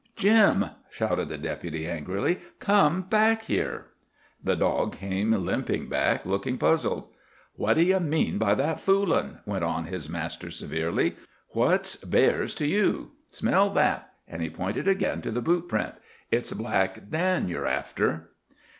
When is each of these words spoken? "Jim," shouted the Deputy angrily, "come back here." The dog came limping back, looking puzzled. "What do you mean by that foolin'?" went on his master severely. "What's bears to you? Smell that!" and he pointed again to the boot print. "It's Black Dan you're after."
"Jim," 0.15 0.71
shouted 0.89 1.29
the 1.29 1.37
Deputy 1.37 1.85
angrily, 1.87 2.39
"come 2.59 3.03
back 3.03 3.43
here." 3.43 3.85
The 4.43 4.55
dog 4.55 4.93
came 4.93 5.31
limping 5.45 5.89
back, 5.89 6.25
looking 6.25 6.57
puzzled. 6.57 7.09
"What 7.55 7.75
do 7.75 7.83
you 7.83 7.99
mean 7.99 8.39
by 8.39 8.55
that 8.55 8.79
foolin'?" 8.79 9.41
went 9.45 9.63
on 9.63 9.83
his 9.85 10.09
master 10.09 10.49
severely. 10.49 11.17
"What's 11.49 11.97
bears 11.97 12.55
to 12.55 12.65
you? 12.65 13.11
Smell 13.29 13.69
that!" 13.75 14.11
and 14.27 14.41
he 14.41 14.49
pointed 14.49 14.87
again 14.87 15.21
to 15.21 15.29
the 15.29 15.39
boot 15.39 15.67
print. 15.69 15.93
"It's 16.31 16.51
Black 16.51 17.11
Dan 17.11 17.47
you're 17.47 17.67
after." 17.67 18.31